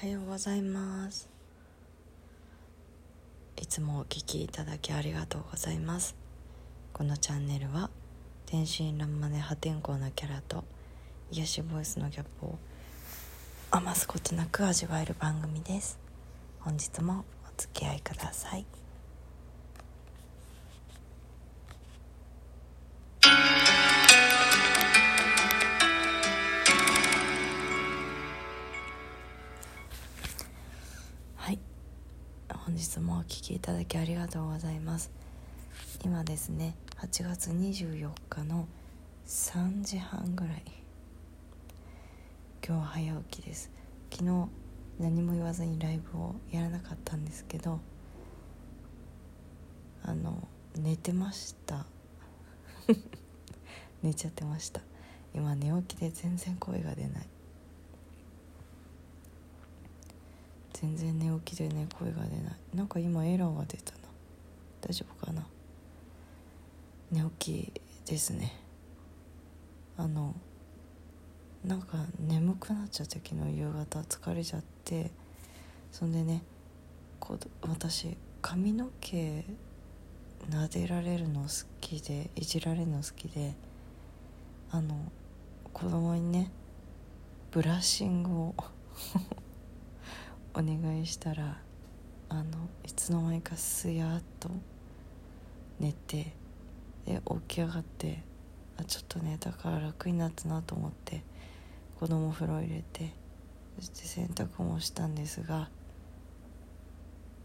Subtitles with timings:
[0.00, 1.28] はようございます。
[3.60, 6.14] いつもお聞きいただきありがとうございます。
[6.92, 7.90] このチャンネルは
[8.46, 10.62] 天真爛漫で破天荒なキャラと
[11.32, 12.58] 癒しボイスのギャップを
[13.72, 15.98] 余すことなく味わえる番組です。
[16.60, 18.64] 本日もお付き合いください。
[33.48, 35.10] きいただきありがとうございます。
[36.04, 38.68] 今ですね8月24日の
[39.26, 40.62] 3時半ぐらい。
[42.66, 43.70] 今日は早起きです。
[44.10, 44.48] 昨日
[44.98, 47.80] 何も言わずにライブをやらなかったんですけど
[50.02, 50.46] あの
[50.76, 51.86] 寝てました。
[54.02, 54.82] 寝ちゃってました。
[55.34, 57.26] 今寝起きで全然声が出ない。
[60.80, 62.56] 全然寝起きでね声が出ない。
[62.74, 63.98] なんか今エラーが出たな。
[64.80, 65.44] 大丈夫かな？
[67.10, 67.72] 寝起き
[68.04, 68.54] ですね。
[69.96, 70.36] あの
[71.64, 75.10] なんか眠くなっちゃって昨日夕方疲れちゃって
[75.90, 76.44] そんでね
[77.18, 79.44] こ私髪の毛
[80.48, 81.48] 撫でられるの好
[81.80, 83.56] きでいじられるの好きで
[84.70, 85.10] あの
[85.72, 86.52] 子供にね
[87.50, 88.54] ブラッシングを
[90.58, 91.56] お願いしたら
[92.28, 92.42] あの
[92.84, 94.50] いつの間にかすやっと
[95.78, 96.34] 寝て
[97.06, 98.24] で起き上がって
[98.76, 101.22] あちょっとねだから楽になったなと思って
[102.00, 103.12] 子供風呂入れて
[103.78, 105.68] そして洗濯もしたんですが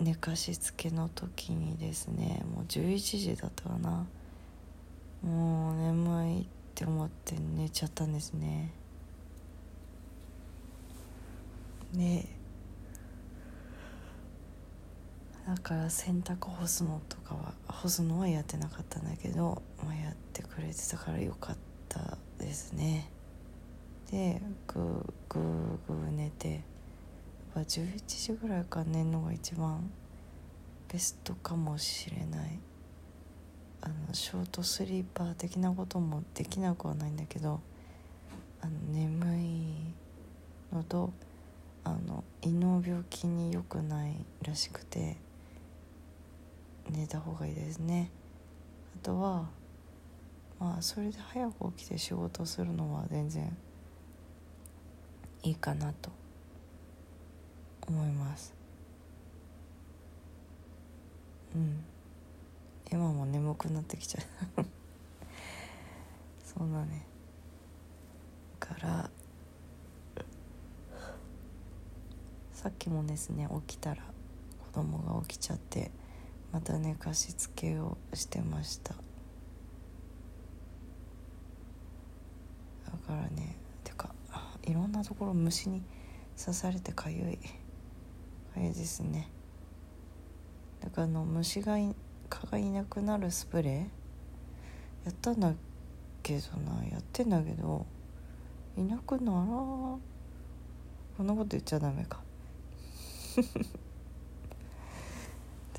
[0.00, 4.04] 寝かしつけの時にですねもう11時だったかな。
[5.22, 8.72] もう眠いって思って寝ちゃったんですね。
[11.94, 12.35] で
[15.56, 21.56] だから洗濯干すのとかは干すのはやってなかったんだけど、まあ、やってくれてたからよかっ
[21.88, 23.10] たですね。
[24.10, 24.84] でぐー
[25.30, 25.42] ぐー
[25.88, 26.60] ぐー寝てやっ
[27.54, 29.90] ぱ11時ぐらいから寝るのが一番
[30.92, 32.58] ベストかもしれない。
[33.80, 37.60] あのショートスリーパー的なこともできなくはないんだけど
[38.60, 39.42] あの眠
[40.70, 41.12] いのと
[41.82, 45.24] あの胃の病気に良くないらしくて。
[46.90, 48.10] 寝た方がいいですね。
[48.96, 49.48] あとは
[50.58, 53.56] まあそれで早く起きて仕事するのは全然
[55.42, 56.10] いいかなと
[57.86, 58.54] 思います。
[61.54, 61.84] うん。
[62.90, 64.20] 今も眠くなってきちゃ
[64.60, 64.66] う。
[66.44, 67.06] そんなね。
[68.58, 69.10] から
[72.52, 74.02] さっきもですね起きたら
[74.72, 75.92] 子供が起きちゃって
[76.56, 78.94] また寝かしつけをしてました。
[78.94, 78.98] だ
[83.06, 84.14] からねてか
[84.62, 85.82] いろんなところ虫に
[86.42, 87.36] 刺されてかゆい。
[87.36, 87.42] か
[88.56, 89.28] ゆいですね。
[90.80, 91.76] だからあの虫が
[92.30, 93.74] 蚊がいなくなるスプレー。
[95.04, 95.52] やったんだ
[96.22, 96.86] けどな。
[96.86, 97.84] やってんだけど
[98.78, 100.00] いなくならこ
[101.20, 102.22] んなこと言っちゃダメか。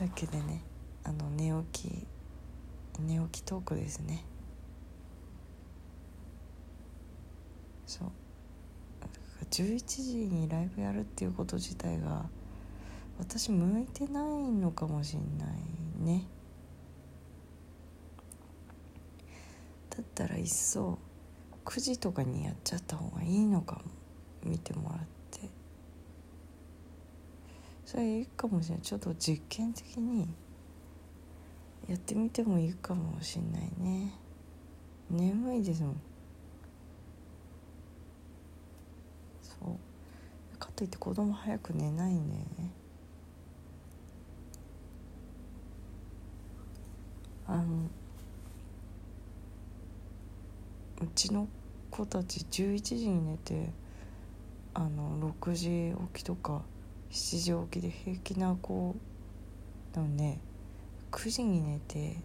[0.00, 0.62] わけでね
[1.04, 2.06] あの寝起き
[3.00, 4.24] 寝起きトークですね。
[7.86, 8.08] そう。
[9.50, 12.26] 11時にライブやるっていうこと自体が
[13.18, 16.24] 私向いてないのかもしんないね。
[19.88, 20.98] だったらいっそ
[21.64, 23.82] 9時とかにやっちゃった方がいいのかも。
[24.44, 25.19] 見てもらって。
[27.90, 30.28] それいいかもしれないちょっと実験的に
[31.88, 34.14] やってみてもいいかもしんないね。
[35.10, 36.00] 眠いですもん。
[39.42, 39.56] そ
[40.54, 40.58] う。
[40.58, 42.70] かといって子供早く寝ないんだよね。
[47.48, 47.88] あの
[51.02, 51.48] うちの
[51.90, 53.72] 子たち11時に寝て
[54.74, 56.62] あの6時起きとか
[57.10, 58.94] 7時起きで平気な子
[59.92, 60.38] だね。
[61.10, 62.16] 9時に寝て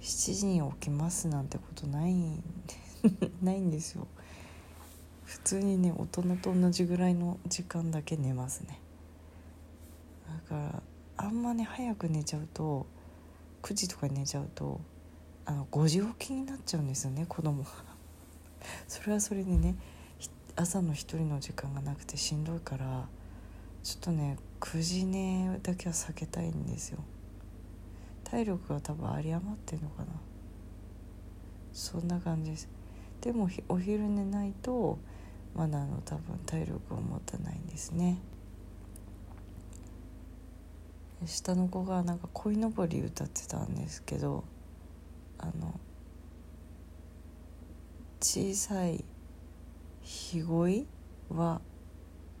[0.00, 2.14] 7時に起きますなんてことない
[3.42, 4.06] ないんですよ。
[5.24, 8.80] 普通にね大人と同じぐらいの時間だけ寝ますね。
[10.26, 10.82] だから
[11.18, 12.86] あんまね早く寝ちゃうと
[13.62, 14.80] 9時とか寝ちゃうと
[15.44, 17.70] あの5時起きになっちゃうんですよね子供が。
[18.88, 19.76] それはそれでね
[20.54, 23.06] 朝の一人の時間がなくてしんどいから
[23.86, 26.98] ちょっとね9時寝だけは避けたいんですよ。
[28.24, 30.08] 体力が多分有り余ってんのかな。
[31.72, 32.68] そんな感じです。
[33.20, 34.98] でもお昼寝ないと
[35.54, 38.18] まだあの多分体力を持たないんですね。
[41.24, 44.42] 下の子がなんか鯉のぼり歌ってたんですけど
[45.38, 45.78] あの
[48.20, 49.04] 小さい
[50.02, 50.88] ひごい
[51.28, 51.60] は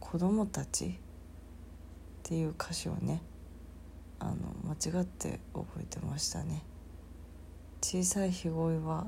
[0.00, 0.98] 子供たち
[2.28, 3.22] っていう歌詞をね
[4.18, 6.62] あの間違って覚えてましたね。
[7.80, 9.06] 小さいひごいは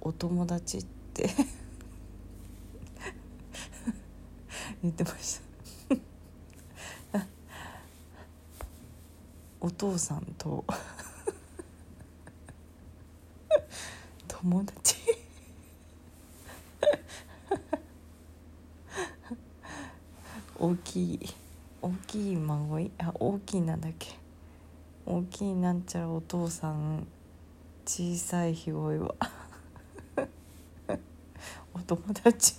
[0.00, 1.28] お友達って
[4.84, 5.40] 言ってまし
[7.10, 7.18] た。
[9.60, 10.64] お父さんと
[14.28, 14.96] 友達。
[20.56, 21.49] 大きい。
[21.82, 24.10] 大きい孫いあ大きいなんだっけ？
[25.06, 27.06] 大きいなんちゃらお父さん
[27.86, 29.14] 小さいひごいは。
[31.72, 32.56] お友達。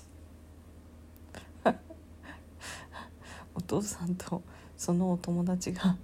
[3.54, 4.42] お父さんと
[4.76, 5.96] そのお友達が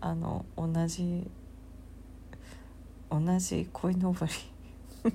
[0.00, 1.30] あの同じ
[3.10, 4.32] 同じ鯉のぼり。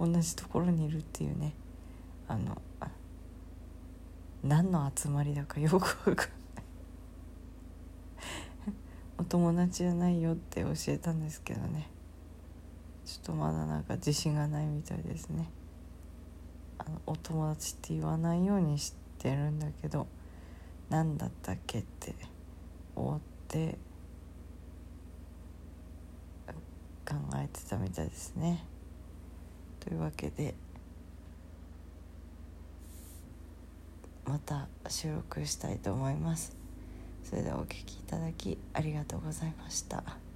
[0.00, 1.52] 同じところにいるっていうね。
[2.26, 2.60] あの
[4.48, 6.64] 何の集まりだかよく分かんない。
[9.18, 11.90] お友達じゃないよって教えたんですけどね。
[13.04, 15.50] ちょっとまだなんか自信がないみたいですね。
[16.78, 20.06] あのお友達って言わないようにしてるんだけど
[20.88, 22.14] 何だったっけって
[22.94, 23.76] 終わって
[27.06, 28.64] 考えてたみたいですね。
[29.80, 30.54] というわけで
[34.28, 36.54] また収録したいと思います
[37.24, 40.27] それではお聴きいただきありがとうございました。